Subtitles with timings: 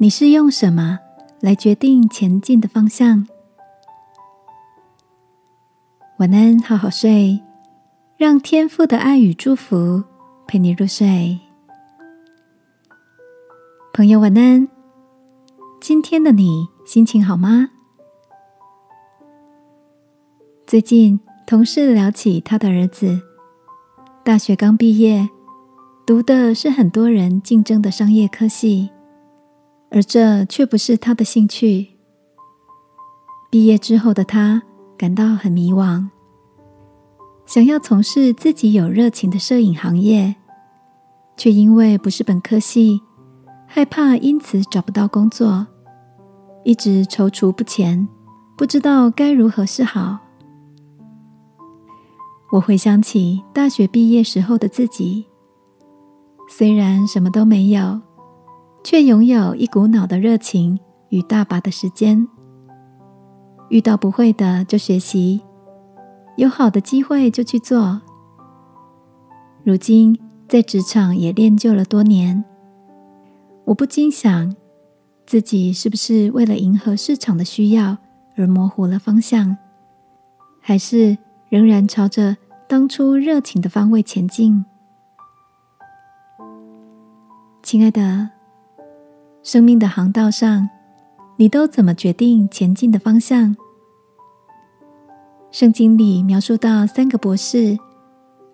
[0.00, 1.00] 你是用什么
[1.40, 3.26] 来决定前进的方向？
[6.18, 7.42] 晚安，好好睡，
[8.16, 10.04] 让天父的爱与祝福
[10.46, 11.40] 陪你入睡。
[13.92, 14.68] 朋友，晚安。
[15.80, 17.70] 今天的你心情好吗？
[20.64, 23.20] 最近同事聊起他的儿子，
[24.22, 25.28] 大学刚毕业。
[26.06, 28.90] 读的是很多人竞争的商业科系，
[29.90, 31.88] 而这却不是他的兴趣。
[33.50, 34.62] 毕业之后的他
[34.96, 36.06] 感到很迷惘，
[37.46, 40.36] 想要从事自己有热情的摄影行业，
[41.36, 43.00] 却因为不是本科系，
[43.66, 45.66] 害怕因此找不到工作，
[46.64, 48.06] 一直踌躇不前，
[48.56, 50.18] 不知道该如何是好。
[52.52, 55.26] 我回想起大学毕业时候的自己。
[56.50, 58.00] 虽然什么都没有，
[58.82, 60.78] 却拥有一股脑的热情
[61.10, 62.26] 与大把的时间。
[63.68, 65.42] 遇到不会的就学习，
[66.36, 68.00] 有好的机会就去做。
[69.62, 72.42] 如今在职场也练就了多年，
[73.66, 74.54] 我不禁想，
[75.26, 77.98] 自己是不是为了迎合市场的需要
[78.36, 79.54] 而模糊了方向，
[80.62, 81.18] 还是
[81.50, 84.64] 仍然朝着当初热情的方位前进？
[87.62, 88.30] 亲爱的，
[89.48, 90.68] 生命的航道上，
[91.38, 93.56] 你都怎么决定前进的方向？
[95.50, 97.78] 圣经里描述到三个博士，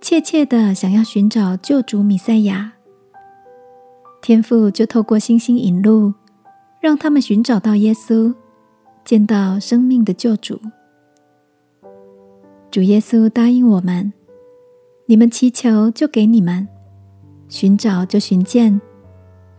[0.00, 2.74] 切切的想要寻找救主米赛亚，
[4.22, 6.14] 天父就透过星星引路，
[6.80, 8.32] 让他们寻找到耶稣，
[9.04, 10.60] 见到生命的救主。
[12.70, 14.12] 主耶稣答应我们：
[15.06, 16.68] 你们祈求，就给你们；
[17.48, 18.80] 寻找，就寻见。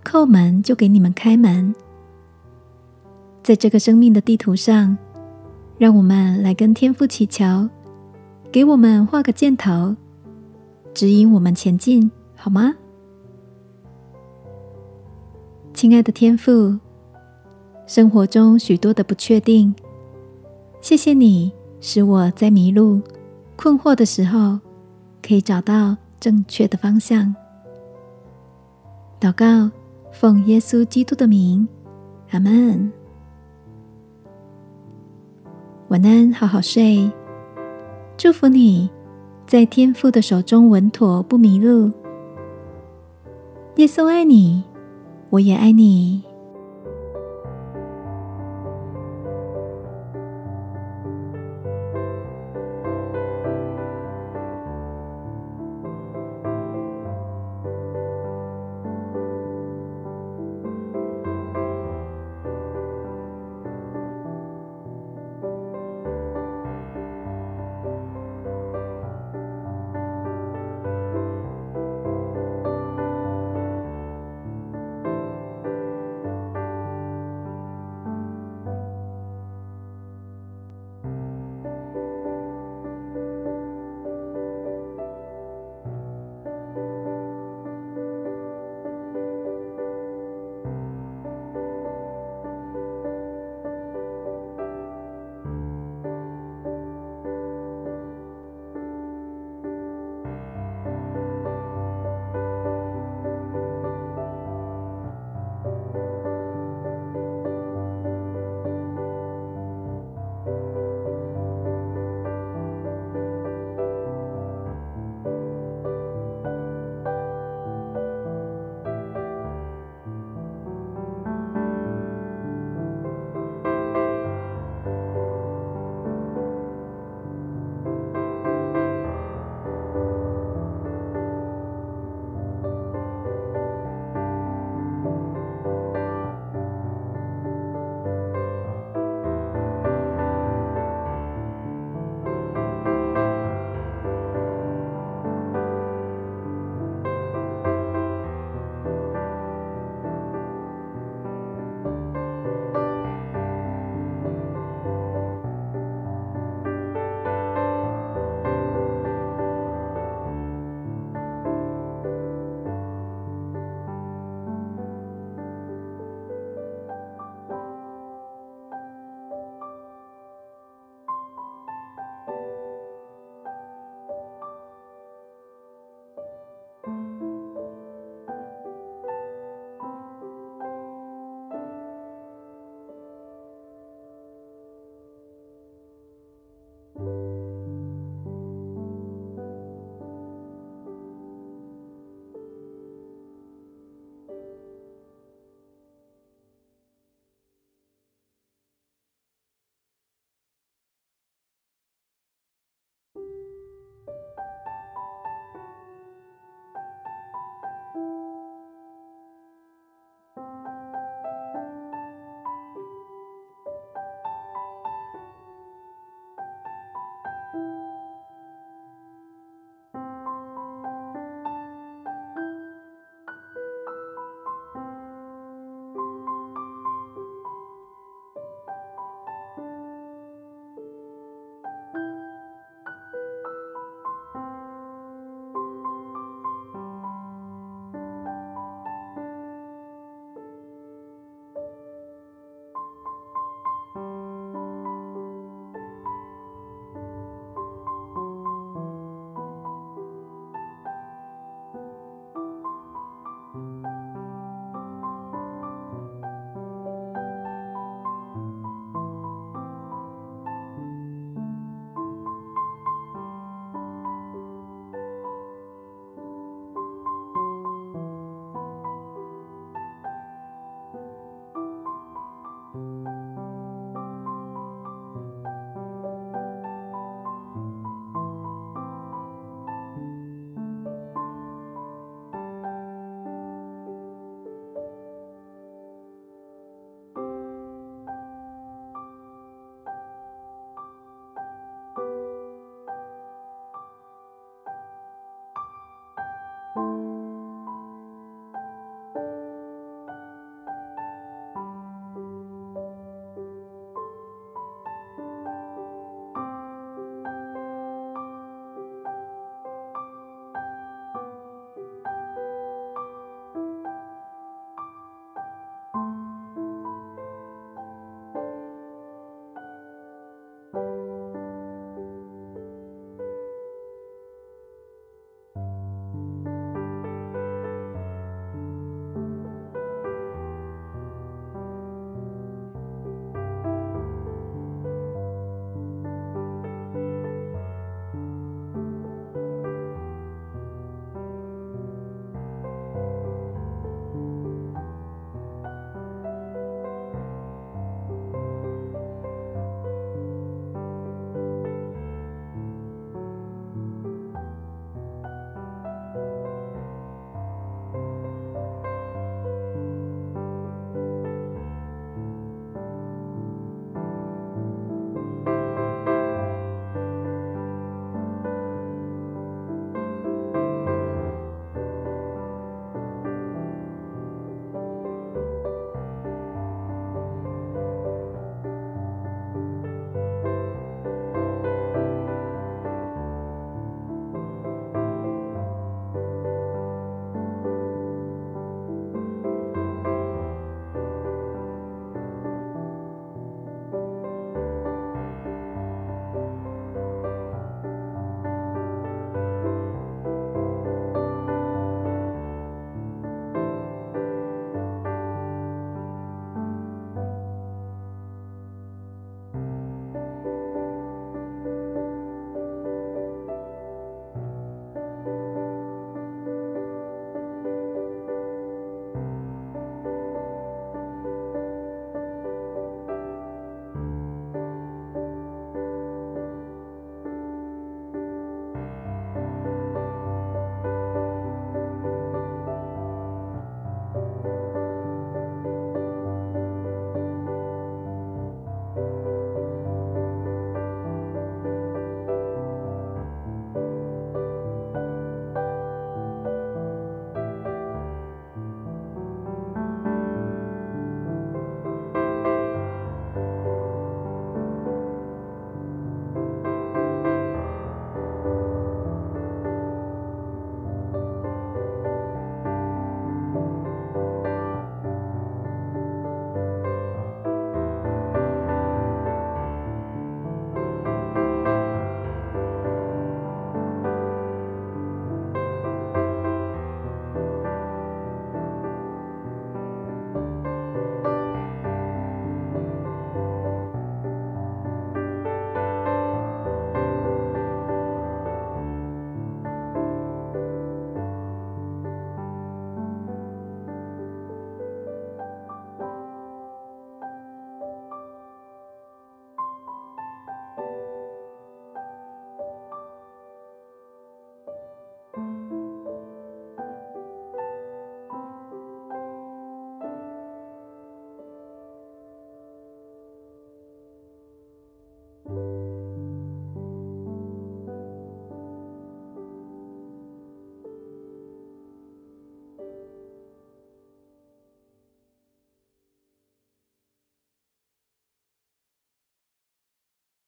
[0.06, 1.73] 叩门就给你们开门，
[3.41, 4.96] 在这个生命的地图上，
[5.79, 7.68] 让我们来跟天父祈求，
[8.52, 9.96] 给我们画个箭头，
[10.94, 12.75] 指引我们前进，好吗？
[15.74, 16.78] 亲爱的天父，
[17.88, 19.74] 生活中许多的不确定，
[20.81, 23.02] 谢谢你使我在迷路、
[23.56, 24.59] 困惑的时候，
[25.22, 27.35] 可以找到正确的方向。
[29.19, 29.72] 祷告。
[30.16, 31.68] 奉耶稣基督的名，
[32.31, 32.90] 阿门。
[35.90, 37.12] 晚安，好好睡。
[38.16, 38.90] 祝福你
[39.46, 41.92] 在天父的手中稳妥，不迷路。
[43.76, 44.64] 耶稣爱你，
[45.31, 46.24] 我也爱你。